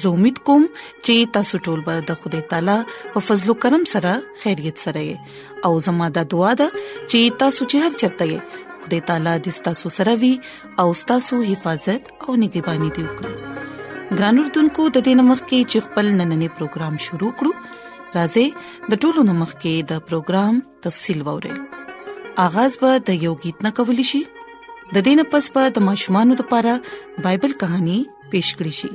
[0.00, 0.62] زه امید کوم
[1.06, 2.76] چې تاسو ټول به د خدای تعالی
[3.14, 5.16] په فضل او کرم سره خیریت سره یو
[5.66, 6.64] او زموږ د دعا د
[7.10, 8.38] چې تاسو چې هر چرته یې
[8.84, 10.32] خدای تعالی دې تاسو سره وي
[10.84, 16.06] او تاسو حفاظت او نگہبانی دی وکړي ګرانو رتونکو د دې نمخ کې چې خپل
[16.20, 18.46] نننې پروګرام شروع کړو راځي
[18.94, 21.54] د ټولو نمخ کې د پروګرام تفصیل ووري
[22.48, 26.36] آغاز به د یو गीत نه کول شي د دې نه پس به د ماشومان
[26.40, 26.76] لپاره
[27.26, 27.98] بایبل کہانی
[28.34, 28.94] پیښ کړی شي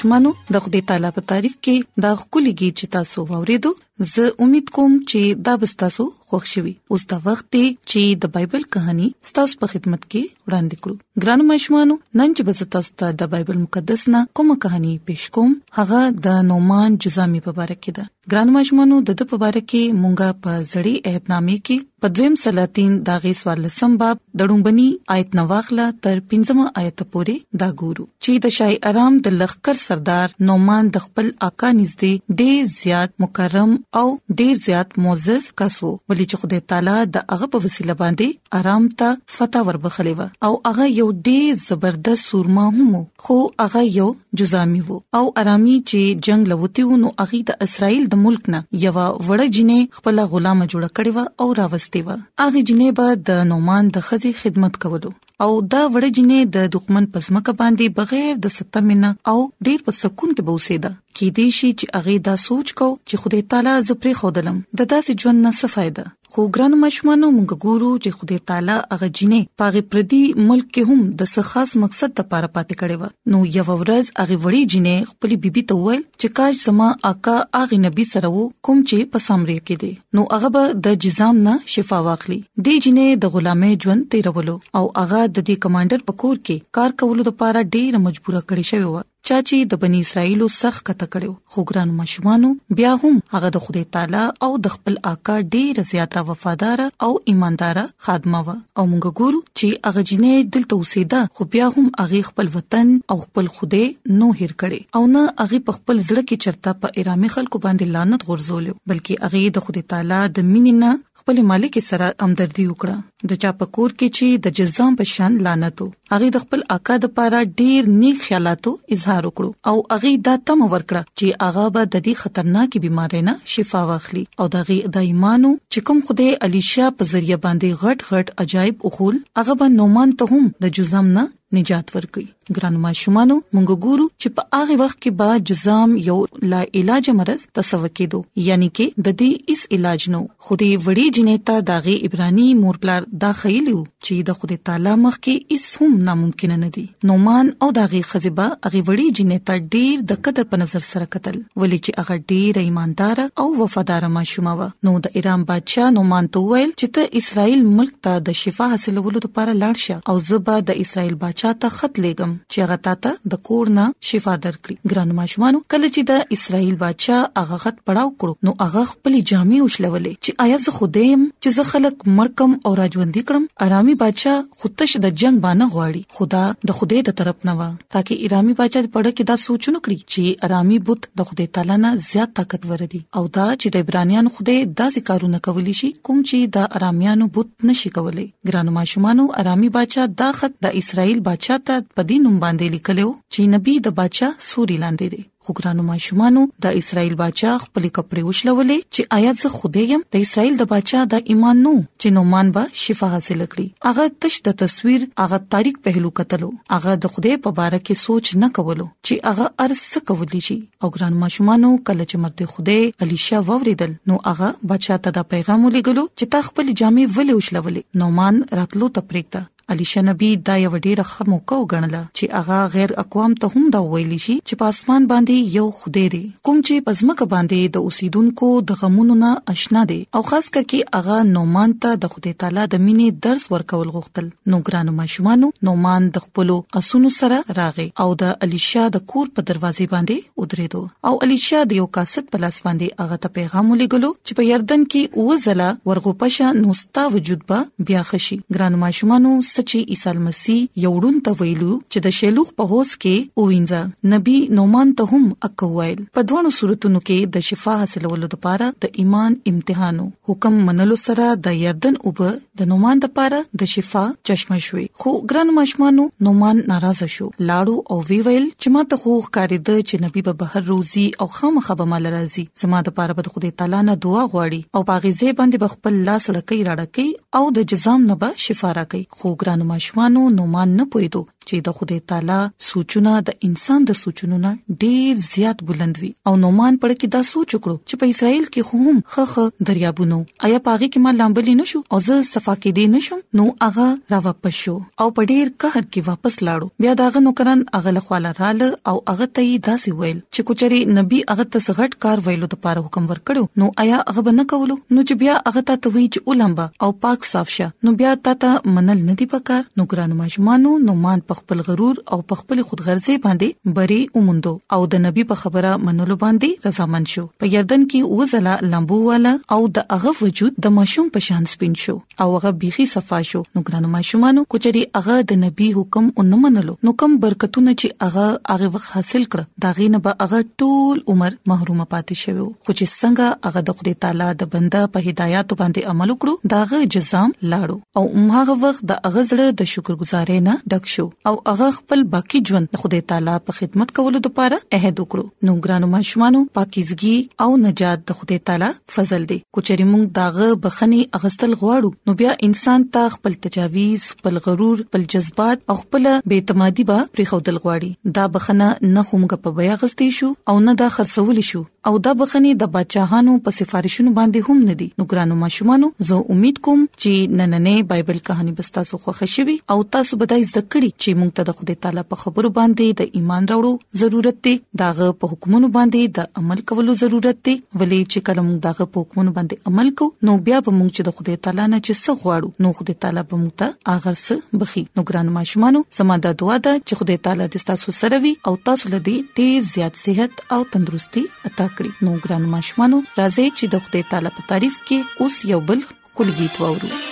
[0.00, 1.74] ماشومانو د خدای تعالی په تعریف کې
[2.04, 3.70] دا خولګي چې تاسو ووریدو
[4.12, 8.32] زه امید کوم چې دا به تاسو خوښ شوي اوس دا وخت دی چې د
[8.34, 13.16] بایبل કહاني ستاسو په خدمت کې وړاندې کړو ګران مشمانو نن چې بز تاسو ته
[13.22, 17.98] د بایبل مقدس نه کومه કહاني پېښ کوم هغه د نومان جزامي په اړه کې
[17.98, 22.92] ده ګران مشمانو د د په اړه کې مونږه په زړی عہدنامې کې پدویم سلاتین
[23.10, 24.86] داغه سوال لسم باب دړومبني
[25.16, 30.36] آیت نواخلا تر پنځمه آیت پورې دا ګورو چې د شای آرام د لخر سردار
[30.52, 36.40] نومان د خپل آقا نږدې ډېر زیات مکرم او ډېر زیات معزز کسو کلی چې
[36.40, 41.08] خدای تعالی د هغه په وسیله باندې آرام ته فتح وربخلی و او هغه یو
[41.10, 42.90] ډېر زبردست سورما هم
[43.28, 44.08] خو هغه یو
[44.42, 48.60] جزامي وو او آرامي چې جنگ لوتی وو نو هغه د اسرائیل د ملک نه
[48.84, 53.42] یو وړه جنې خپل غلام جوړ کړی و او راوستي و هغه جنې به د
[53.54, 59.10] نومان د خزي خدمت کولو او دا وړجنې د دښمن پزمکه باندې بغیر د ستمنه
[59.32, 63.14] او ډیر په سکون کې بوسیده کې دې شي چې اغه دا سوچ کو چې
[63.22, 66.04] خدای تعالی زپری خودلم د داسې ژوند نه څه فائدہ
[66.34, 71.00] خو ګران مشمانو موږ ګورو چې خدای تعالی هغه جنې پاغه پردي ملک کې هم
[71.22, 75.34] د څه خاص مقصد لپاره پاتې کړي و نو یو ورځ هغه وړي جنې خپل
[75.46, 79.58] بیبي ته وویل چې کاش زما آقا هغه نبی سره و کوم چې په سامری
[79.66, 79.90] کې دي
[80.20, 84.84] نو هغه به د جزام نه شفا واخلي د جنې د غلامه ژوند تیرولو او
[84.86, 89.38] هغه د دې کمانډر پکور کې کار کولو لپاره ډیر مجبور کړي شوی و چا
[89.48, 92.50] چې د بنی اسرائیلو سرخ کته کړو خو ګران مشمانو
[92.80, 97.80] بیا هم هغه د خدای تعالی او د خپل آقا ډیر زیاته وفادار او ایماندار
[98.06, 102.50] خادمه و او موږ ګورو چې هغه جنې دلته اوسېده خو بیا هم هغه خپل
[102.56, 103.84] وطن او خپل خدای
[104.22, 107.96] نو هیر کړي او نه هغه په خپل ځړه کې چرته په ارامي خلکو باندې
[107.98, 112.96] لعنت غرزول بلکې هغه د خدای تعالی د میننه خپل مالک سره همدردی وکړه
[113.30, 116.94] د چا په کور کې چې د جزام په شان لعنتو هغه د خپل اکا
[117.02, 121.82] د پاره ډیر نیک خیالاتو اظهار وکړو او هغه دا تم ورکړه چې هغه به
[121.94, 126.30] د دې خطرناکې بيمارۍ نه شفا واخلي او د هغه د ایمانو چې کوم خدای
[126.48, 131.12] الیشا په ذریعہ باندې غټ غټ عجایب اخول هغه به نومان ته هم د جزام
[131.18, 131.26] نه
[131.58, 132.26] نجات ورکړي
[132.56, 136.16] ګران ماشومانو موږ ګورو چې په هغه وخت کې با جزام یو
[136.52, 141.56] لا علاج مرز تصور کېدو یعنی کې د دې اس علاج نو خودي وړي جنیتا
[141.70, 143.74] داغي ابرانی مورپلار دا خیلو
[144.06, 148.48] چې د خودي تعالی مخ کې اس هم ناممکن نه دي نومان او داغي خزبه
[148.48, 153.22] هغه وړي جنیتا ډیر د قدر په نظر سره قتل ولې چې هغه ډیر ایماندار
[153.44, 157.96] او وفادار ماشومه و نو د ایران بادشاه نومان تو ویل چې ته اسرائیل ملک
[158.08, 162.32] ته د شفا حاصلولو لپاره لاړ شه او زبا د اسرائیل بادشاه چاته خط لګم
[162.52, 167.42] چې هغه تاته د کور نه شفا درکړي ګران ماشومانو کله چې د اسرائیل بادشاه
[167.44, 171.64] هغه خط پړاو کړو نو هغه خپل جامې وشلولې چې آیا زه خودم چې زه
[171.70, 176.42] خلک مرکم او راجوندې کړم ارامي بادشاه خودش د جنگ باندې غواړي خدا
[176.72, 180.50] د خوده د طرف نه و تاکي ارامي بادشاه پړه کې دا سوچونه کړی چې
[180.50, 184.58] ارامي بوت د خوده تعالی نه زیات طاقتور دي او دا چې د ایبرانیانو خوده
[184.58, 190.14] داسې کارونه کولی شي کوم چې د ارامیانو بوت نشي کولای ګرانو ماشومانو ارامي بادشاه
[190.24, 194.32] دا خط د اسرائیل بادشاہ ته په دې نوم باندې لیکلو چې نبی د بادشاہ
[194.46, 199.52] سوري لاندې دی خو ګرانو ماشومانو د اسرایل بادشاہ خپل کپړې وشلولې چې آیا زه
[199.58, 203.90] خوده يم د اسرایل د بادشاہ د ایمان نو چې نومان به شفا حاصل کړي
[203.90, 208.32] هغه تش د تصویر هغه تاریخ پهلو کتلو هغه د خوده په اړه کې سوچ
[208.42, 213.42] نه کولو چې هغه ارس کولی شي او ګرانو ماشومانو کله چې مرته خوده الیشا
[213.52, 218.44] ووریدل نو هغه بادشاہ ته د پیغام ولېګلو چې تا خپل جامې ولې وشلولې نومان
[218.62, 223.50] راتلو تپریکته علي شنبي دا یو ډیره ښه موقع وګڼله چې هغه غیر اقوام ته
[223.58, 227.74] هم دا ویلی شي چې په اسمان باندې یو خدای دی کوم چې پزمک باندې
[227.76, 232.32] د اوسیدونکو د غمونو نه آشنا دی او خاص ککې هغه نومان ته د خدای
[232.44, 236.50] تعالی د مینې درس ورکول غوښتل نو ګرانو ماشومانو نومان د خپل
[236.82, 240.82] اسونو سره راغی او د علي شاه د کور په دروازې باندې ودرېدو
[241.12, 244.50] او علي شاه د یو کاسټ په لاس باندې هغه ته پیغام ولېګلو چې په
[244.50, 250.18] یردن کې و زلا ورغوپشه نوستا وجود به بیا خشي ګرانو ماشومانو څه چې عیسی
[250.26, 255.14] مسیح یو ورون ته ویلو چې د شیلوخ په هوس کې اوینځه نبی نومان ته
[255.14, 260.58] هم اکو ویل په دوه صورتونو کې د شفا حاصلولو لپاره د ایمان امتحانو حکم
[260.68, 262.22] منلو سره د یردن اوب
[262.62, 268.00] د نومان لپاره د شفا چشمه شوي خو ګران مشمانو نومان ناراضه شو لاړو او
[268.12, 271.78] وی ویل چې ما ته خو ښکارې د چې نبی به بهر روزي او خامخه
[271.82, 275.64] به مال راځي زما د لپاره به خدای تعالی نه دعا غواړي او باغیزه باندې
[275.66, 280.22] بخپل لاس لړکې راړکې او د جزام نه به شفاره کوي خو ګران ګرانو مشوانو
[280.36, 282.38] نو مان نه پويدو چې د خدای تعالی
[282.70, 287.20] سوچونه د انسان د سوچونو نه ډیر زیات بلند وي او نومان پړ کې دا
[287.32, 289.34] سوچ وکړو چې په اسرائیل کې هم خخ
[289.70, 293.88] دریابونو آیا پاغي کې ما لامبلی نشو او زه صفا کې دی نشم نو هغه
[294.14, 298.34] را واپس شو او په ډیر قهر کې واپس لاړو بیا داغه نوکران هغه لخواله
[298.40, 302.50] رااله او هغه ته یې داسې ویل چې کوچري نبی هغه ته سغټ کار ویلو
[302.56, 306.06] د پاره حکم ورکړو نو آیا هغه بنه کولو نو چې بیا هغه ته وی
[306.14, 310.20] چې اولمبا او پاک صاف شه نو بیا تا ته منل ندی پکار نو ګرانو
[310.22, 315.02] ماجمانو نو مان په خپل غرور او په خپل خودغرضي باندې بری اومندو او د
[315.04, 319.60] نبی په خبره منلو باندې رضامند شو په یردن کې او زلا لمبو والا او
[319.78, 321.94] د هغه وجود د ماشوم په شان سپین شو
[322.24, 326.94] او هغه بيخي صفا شو نو ګرانو ماشومانو کوچري هغه د نبی حکم اونمنلو نو
[327.04, 331.84] کم برکتونه چې هغه هغه وخت حاصل کړ دا غینه به هغه ټول عمر محروم
[331.84, 336.14] پاتې شوی خو چې څنګه هغه د خدای تعالی د بنده په هدایت باندې عمل
[336.16, 341.08] وکړو داغه جزام لاړو او هغه وخت د هغه زړه د شکرګزارې نه ډک شو
[341.28, 345.88] او هغه خپل باقی ژوند خدای تعالی په خدمت کولو لپاره عہد وکړو نو ګرانو
[345.94, 351.90] ماشومانو پاکیزګي او نجات د خدای تعالی فضل دی کوچري موږ داغه بخني اغستل غواړو
[352.10, 357.04] نو بیا انسان ته خپل تجاویز خپل غرور خپل جذبات او خپل بے اعتمادي به
[357.18, 361.62] پریخودل غواړي دا بخنه نه خومګه په بیا غستې شو او نه دا خرڅول شو
[361.90, 366.64] او دا بخنه د بچاهانو په سفارښونو باندې هم ندي نو ګرانو ماشومان زه امید
[366.68, 370.90] کوم چې نننې بایبل کہانی بستا سو خوښ شي او تاسو به دا زده کړئ
[370.90, 374.52] چې چې موږ ته د خدای تعالی په خبرو باندې د ایمان راوړو ضرورت دی
[374.82, 379.04] داغه په حکمونو باندې د عمل کولو ضرورت دی ولې چې کله موږ داغه په
[379.06, 382.10] حکمونو باندې عمل کوو نو بیا به موږ چې د خدای تعالی نه چې څه
[382.22, 386.38] غواړو نو خدای تعالی به موږ ته اغر څه بخي نو ګران ماشومانو زموږ د
[386.44, 390.00] دعا ده چې خدای تعالی دې تاسو سره وي او تاسو له دې ډیر زیات
[390.04, 394.80] صحت او تندرستي عطا کړی نو ګران ماشومانو راځي چې د خدای تعالی په تعریف
[394.86, 397.06] کې اوس یو بل کولګیت وورو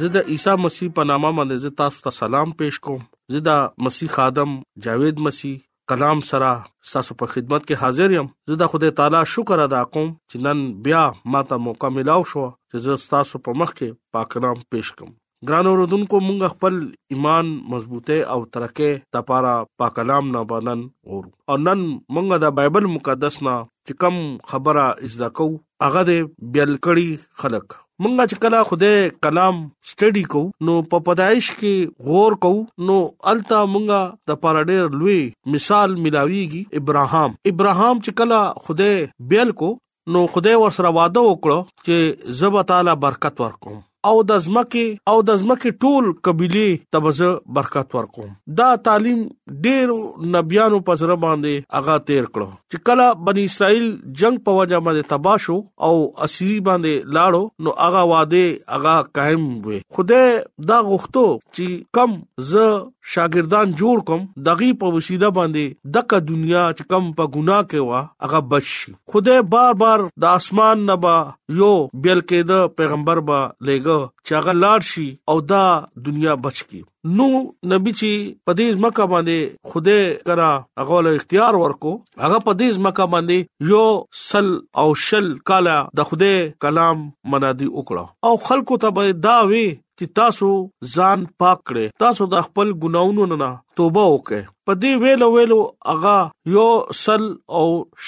[0.00, 3.00] زه د عیسی مسیح په نامه باندې تاسو ته سلام پېښ کوم
[3.34, 4.52] زه د مسیح خادم
[4.84, 5.56] جاوید مسیح
[5.92, 6.50] کلام سره
[6.92, 10.62] تاسو په خدمت کې حاضر یم زه د خدای تعالی شکر ادا کوم چې نن
[10.86, 11.02] بیا
[11.34, 15.12] ماته موقع ملو شو چې زه تاسو په مخ کې پاک نام پېښ کوم
[15.50, 16.80] ګران اوردونکو مونږ خپل
[17.16, 18.88] ایمان مضبوطه او ترقه
[19.18, 19.52] د پاره
[19.84, 24.88] پاک کلام نه بنن اورو او نن مونږ د بایبل مقدس نه چې کم خبره
[25.10, 25.50] از دکو
[25.88, 26.26] هغه د
[26.56, 27.08] بیل کړي
[27.44, 29.56] خلق مونږه چې کله خدای کلام
[29.88, 32.52] سټډي کو نو په پدایش کې غور کو
[32.90, 32.96] نو
[33.32, 35.18] التا مونږه د پارډر لوی
[35.56, 38.38] مثال ملاويږي ابراهام ابراهام چې کله
[38.70, 38.96] خدای
[39.34, 39.70] بیل کو
[40.16, 43.78] نو خدای ور سره وعده وکړو چې زب تعالی برکت ورکوم
[44.08, 48.30] او د ځمکه او د ځمکه ټول قبيله تبزه برکت ورکوم
[48.60, 49.20] دا تعلیم
[49.66, 49.92] ډېر
[50.36, 53.88] نبيانو په سره باندې اغا تیر کړو چې کله بني اسرائیل
[54.22, 55.92] جنگ په وجه باندې تباشو او
[56.28, 60.32] اسيري باندې لاړو نو اغا واده اغا قائم وي خدای
[60.72, 61.26] دا غوښتو
[61.58, 62.16] چې کم
[62.54, 62.64] ز
[63.10, 68.02] شاګردان جوړ کوم دغه په وسیله باندې دغه دنیا چې کم په ګناه کې وا
[68.26, 71.16] هغه بچ خدای بار بار د اسمان نبا
[71.62, 71.72] یو
[72.06, 75.64] بل کې د پیغمبر با لګ چې هغه لاړ شي او دا
[76.08, 76.80] دنیا بچ کی
[77.18, 77.26] نو
[77.72, 79.98] نبی چې پدیز مکه باندې خوده
[80.30, 80.50] کرا
[80.82, 81.92] هغه له اختیار ورکو
[82.24, 83.84] هغه پدیز مکه باندې یو
[84.24, 84.50] سل
[84.84, 86.32] او شل کالا د خوده
[86.66, 90.50] کلام منادي وکړه او خلکو ته به دا وی چې تاسو
[90.96, 93.50] ځان پاک کړئ تاسو د خپل ګناونو نه
[93.82, 95.60] توبه وکړئ پدې ویلو ویلو
[95.94, 96.18] اغا
[96.58, 96.68] یو
[97.04, 97.66] سل او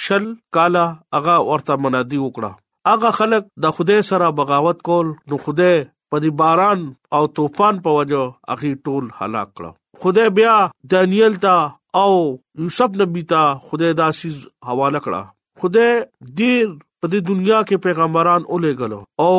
[0.09, 0.88] شل کالا
[1.21, 5.75] اغا ورته منادي وکړه هغه خلک د خدای سره بغاوت کول نو خدای
[6.11, 6.81] په دې باران
[7.18, 8.23] او طوفان په وجو
[8.55, 9.64] اخی ټول هلاک کړ
[10.05, 10.55] خدای بیا
[10.95, 11.55] دانیل تا
[12.03, 12.12] او
[12.62, 14.29] یوسف نبی تا خدای داسې
[14.71, 15.23] حواله کړه
[15.64, 15.92] خدای
[16.38, 16.66] ډیر
[17.01, 19.33] په دې دنیا کې پیغمبران اولې غلو او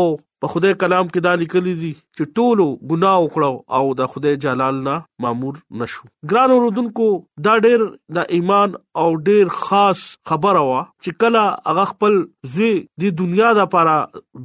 [0.43, 4.79] په خدای کلام کې دا لیکلي دي چې ټولو ګناه وکړو او د خدای جلال
[4.87, 7.05] نه مامور نشو ګران اوردونکو
[7.47, 7.85] دا ډېر
[8.17, 10.01] د ایمان او ډېر خاص
[10.31, 12.19] خبره وا چې کله هغه خپل
[12.57, 12.71] زی
[13.05, 13.95] د دنیا د لپاره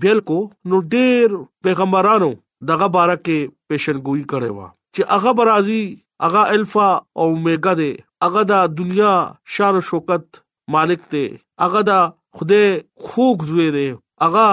[0.07, 0.39] بیل کو
[0.75, 1.35] نو ډېر
[1.71, 2.31] پیغمبرانو
[2.73, 5.83] دغه باره کې پیشنګوئی کړي وا چې هغه برازي
[6.29, 7.91] هغه الفا او اوميگا دي
[8.29, 9.17] هغه د دنیا
[9.59, 10.43] شان او شوکت
[10.79, 11.27] مالک دي
[11.69, 12.07] هغه د
[12.41, 12.67] خدای
[13.11, 13.89] خوګ زوی دي
[14.27, 14.49] هغه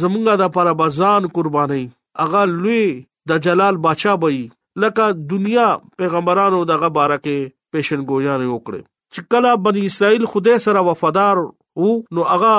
[0.00, 1.82] زمونږه د پر بازان قرباني
[2.24, 2.84] اغه لوی
[3.30, 4.42] د جلال بادشاہ بئی
[4.84, 5.68] لکه دنیا
[6.02, 7.38] پیغمبرانو دغه بارکه
[7.74, 8.82] پیشنګویان وکړي
[9.14, 12.52] چې کله بنی اسرائیل خوده سره وفادار وو نو اغه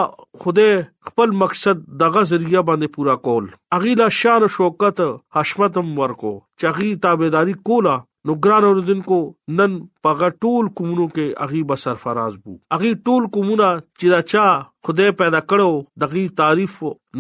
[0.43, 0.67] خوده
[1.09, 3.49] خپل مقصد دغه ذریعہ باندې پورا کول
[3.79, 5.01] اغه لا شان شوکت
[5.39, 6.33] حشمتم ورکو
[6.65, 9.17] چغی تابعداري کولا نو ګران اوردونکو
[9.57, 14.47] نن پغه ټول کومونو کې اغي به سرفراز بو اغي ټول کومونه چې دا چا
[14.87, 15.69] خدای پیدا کړو
[16.03, 16.75] دغه تعریف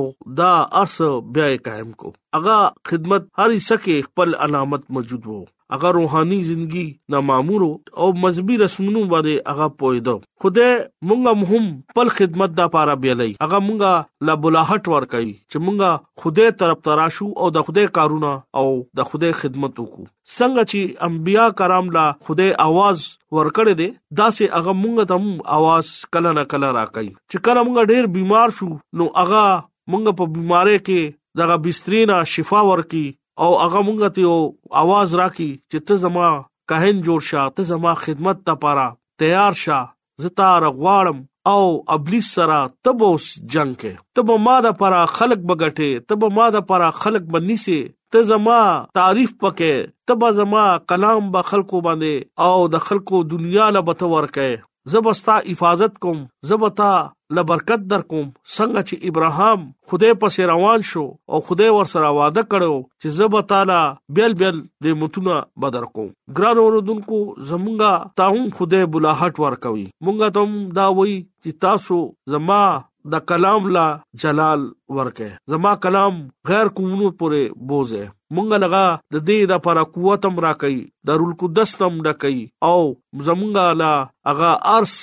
[0.42, 0.52] دا
[0.84, 0.98] ارس
[1.38, 2.58] بیا قائم کو اغا
[2.92, 5.42] خدمت هر سکه خپل علامت موجود وو
[5.74, 7.62] هغه روحاني ژوندۍ نامامور
[8.00, 10.12] او مذهبي رسمونو باندې هغه پویدو
[10.44, 10.74] خدای
[11.10, 16.22] مونږه هم خپل خدمت د پاره بیلای هغه مونږه لا بلاحت ور کوي چې مونږه
[16.26, 18.30] خدای طرف تراشو او د خدای کارونه
[18.62, 18.68] او
[19.00, 20.06] د خدای خدمت وکړو
[20.36, 23.90] څنګه چې انبیا کرام لا خدای आवाज ورکړې دي
[24.22, 28.14] دا سه هغه مونږ ته هم आवाज کله نه کله راکړي چې کله مونږ ډېر
[28.20, 29.44] بیمار شو نو هغه
[29.90, 33.06] مونږ په بيمارۍ کې دغه بسترینا شفا ورکي
[33.42, 34.36] او هغه مونږ ته یو
[34.82, 36.26] आवाज راکې چې ته زما
[36.72, 38.86] کاهن جوړ شې ته زما خدمت ته پاره
[39.22, 39.90] تیار شې
[40.26, 41.18] زتا رغواړم
[41.52, 41.62] او
[41.94, 46.88] ابلیس سره تبوس جنگ کې تب ما د پره خلق بغټه تب ما د پره
[47.06, 47.80] خلق بنی سي
[48.16, 48.60] ته زما
[49.00, 49.72] تعریف پکې
[50.10, 52.14] تب زما کلام به خلقو باندې
[52.46, 54.50] او د خلقو دنیا له بتور کې
[54.92, 56.16] زبستا حفاظت کوم
[56.48, 56.90] زبتا
[57.36, 58.24] لبرکت در کوم
[58.56, 59.60] څنګه چې ابراهام
[59.92, 63.78] خدای په روان شو او خدای ور سره وعده کړو چې زب تعالی
[64.18, 66.08] بیل بیل دې متونه بدر کوم
[66.40, 67.18] ګران اوردونکو
[67.52, 67.92] زمونږه
[68.22, 71.98] تاهم خدای بلاحت ور کوي مونږه تم دا وای چې تاسو
[72.34, 72.62] زما
[73.12, 73.84] د کلام لا
[74.22, 74.60] جلال
[74.98, 76.14] ورکه زما کلام
[76.50, 77.40] غیر کومونو پورې
[77.72, 78.02] بوزه
[78.34, 78.84] مونږه لغا
[79.16, 80.76] د دې د پر قوتم راکې
[81.10, 82.36] درول قدس تم ډکې
[82.70, 82.80] او
[83.28, 83.92] زمونږه لا
[84.34, 84.96] اغا ارس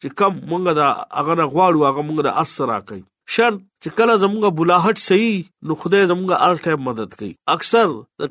[0.00, 3.00] چې کم مونږه دا اغه غواړو اغه مونږه د ارس راکې
[3.36, 7.88] شرط چې کله زموږه بلاحت صحیح نو خدای زموږه هر ټیم مدد کوي اکثر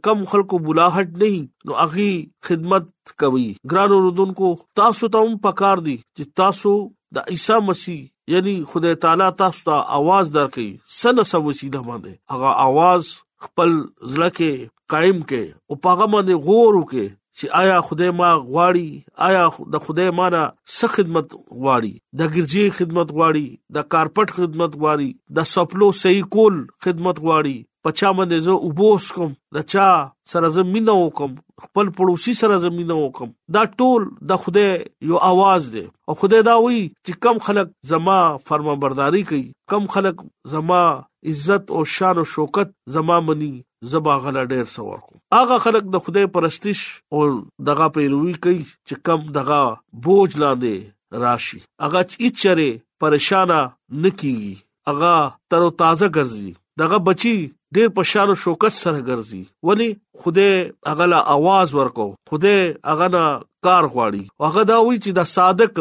[0.08, 1.34] کم خلکو بلاحت نه
[1.72, 2.12] نو اغي
[2.50, 2.86] خدمت
[3.26, 6.76] کوي ګران اوردون کو تاسو ته هم پکار دي چې تاسو
[7.16, 8.02] د عیسی مسیح
[8.34, 10.68] یعنی خدای تعالی تاسو ته आवाज درکې
[11.00, 13.02] سن سم وسیله باندې هغه आवाज
[13.46, 13.70] خپل
[14.14, 14.52] ځل کې
[14.96, 17.06] قائم کې او پاغه باندې غور وکې
[17.38, 18.90] چې آیا خدای ما غواړي
[19.28, 19.44] آیا
[19.76, 20.44] د خدای ما نه
[20.76, 21.28] څه خدمت
[21.62, 23.48] غواړي د ګرځي خدمت غواړي
[23.80, 26.56] د کارپټ خدمت غواړي د سپلو صحیح کول
[26.88, 29.84] خدمت غواړي پچا باندې زه وبوس کوم د چا
[30.32, 34.64] سره زمينه وکم خپل پړوسی سره زمينه وکم دا ټول د خوده
[35.12, 38.18] یو आवाज دی او خوده دا وی چې کم خلک زما
[38.52, 39.40] فرمانبرداري کوي
[39.76, 40.82] کم خلک زما
[41.34, 43.50] عزت او شان او شوکت زما مني
[43.96, 47.24] زبا غل ډیر سور کو اغه خلک د خوده پرستش او
[47.74, 49.62] دغه پیروي کوي چې کم دغه
[50.10, 52.70] بوج لاندې راشي اغه چې چره
[53.06, 53.64] پریشانه
[54.08, 54.38] نکي
[54.94, 55.18] اغه
[55.56, 57.36] تر تازه ګرځي دغه بچي
[57.76, 59.90] ډېر په شان او شوکت سره ګرځي ولی
[60.24, 60.50] خوده
[60.90, 62.56] هغه لا आवाज ورکو خوده
[62.90, 63.24] هغه نه
[63.68, 65.74] کار غواړي هغه دا وی چې دا صادق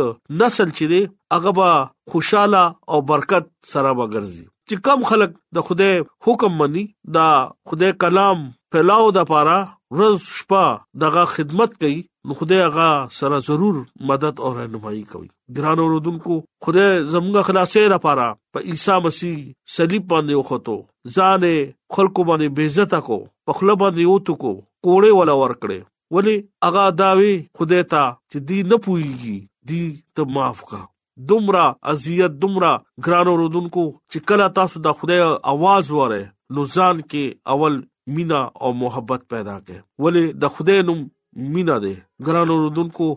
[0.43, 1.03] نسل چې دی
[1.35, 1.71] هغه با
[2.15, 5.91] خوشاله او برکت سره وګرځي چې کم خلک د خوده
[6.29, 6.85] حکم مني
[7.19, 7.27] دا
[7.73, 8.39] خوده کلام
[8.77, 9.59] پھیلاو د پاره
[9.91, 15.79] روز شپه دغه خدمت کوي نو خدای هغه سره ضرور مدد او رهنمایي کوي ګران
[15.81, 19.37] اوردونکو خدای زموږه خلاصې لپاره په عیسی مسیح
[19.77, 20.77] صلیب باندې وختو
[21.17, 21.45] ځان
[21.99, 24.53] خلکو باندې بیزتا کو په خپل باندې اوتو کو
[24.87, 25.81] کوړې ولا ور کړې
[26.15, 29.37] ولی هغه داوي خدای ته چې دی نه پويږي
[29.71, 29.83] دی
[30.19, 30.83] ته معاف کا
[31.31, 32.73] دومره اذیت دومره
[33.07, 35.23] ګران اوردونکو چې کله تاسو د خدای
[35.55, 36.23] आवाज وره
[36.55, 37.25] نو ځان کې
[37.57, 41.01] اول مینا او محبت پیدا کړي ولې د خدای نوم
[41.57, 41.95] مینا ده
[42.29, 43.09] ګران اوردونکو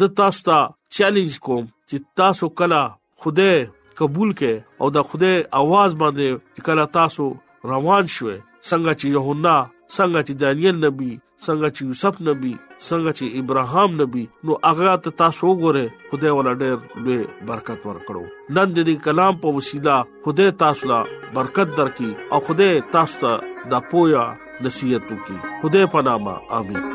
[0.00, 0.58] زه تاسو ته
[0.98, 2.80] چیلنج کوم چې تاسو کله
[3.24, 3.54] خدای
[4.00, 6.26] قبول کړئ او د خدای आवाज باندې
[6.70, 7.24] کله تاسو
[7.72, 9.56] روان شوئ څنګه چې یوهنا
[9.96, 11.12] څنګه چې دانیل نبی
[11.44, 12.52] څنګه چې یوسف نبی
[12.88, 18.22] څنګه چې ابراهام نبی نو هغه ته تاسو وګوره خدای ولا ډېر لوی برکت ورکړو
[18.56, 21.00] نن دې کلام په وسیله خدای تاسو لا
[21.40, 23.32] برکت درکې او خدای تاسو ته
[23.74, 24.24] د پویا
[24.68, 26.92] نصیحت وکړي خدای په نامه امين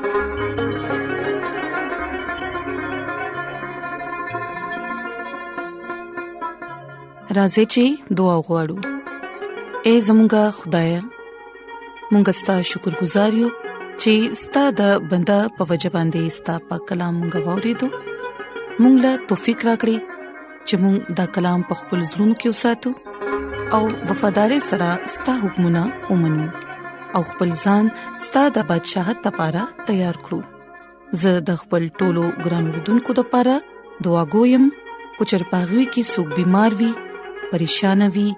[7.38, 8.78] راځي چې دعا وغوړو
[9.90, 10.92] اے زمونږ خدای
[12.14, 13.50] مونږ ستاسو شکر گزار یو
[14.02, 17.88] چې ستاسو د بندا په وجبان دي ستاسو په کلام غوړې دو
[18.82, 19.98] مونږ لا توفیق راکړي
[20.68, 22.92] چې مونږ دا کلام په خپل زړونو کې وساتو
[23.78, 26.48] او وفادار سره ستاسو حکمونه ومنو
[27.16, 27.90] او خپل ځان
[28.28, 33.58] ستاسو د بدشاہت لپاره تیار کړو زه د خپل ټولو ګران وردونکو لپاره
[34.10, 34.70] دعا کوم
[35.18, 36.92] کوچر پاغوي کې سګ بيمار وي
[37.54, 38.30] پریشان وي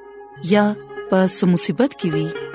[0.55, 0.65] یا
[1.13, 2.54] په سمصيبت کې وي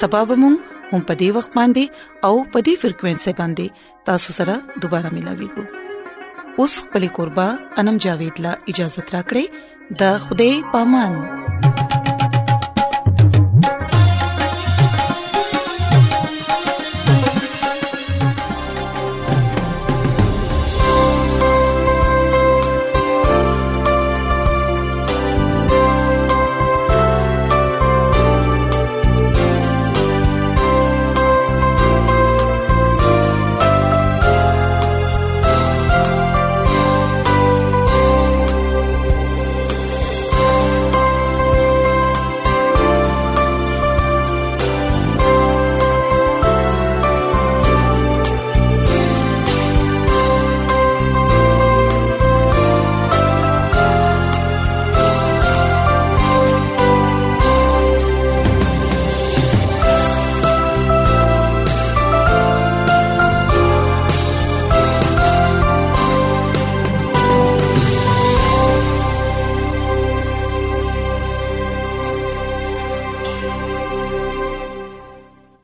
[0.00, 0.54] سبب مون
[0.92, 1.84] هم په دې وخت باندې
[2.26, 3.66] او په دې فریکوينسي باندې
[4.08, 5.62] تاسو سره دوپاره ملاوي کو
[6.62, 7.48] اوس خپل قربا
[7.82, 9.44] انم جاوید لا اجازه ترا کړی
[10.00, 11.57] د خوده پامان